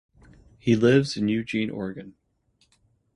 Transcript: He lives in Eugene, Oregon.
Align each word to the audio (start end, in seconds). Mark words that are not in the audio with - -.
He 0.57 0.75
lives 0.75 1.15
in 1.15 1.27
Eugene, 1.27 1.69
Oregon. 1.69 2.15